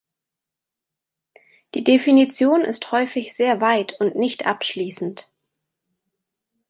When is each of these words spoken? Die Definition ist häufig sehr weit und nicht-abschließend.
Die 1.75 1.83
Definition 1.83 2.61
ist 2.65 2.91
häufig 2.91 3.35
sehr 3.35 3.61
weit 3.61 3.99
und 3.99 4.15
nicht-abschließend. 4.15 5.31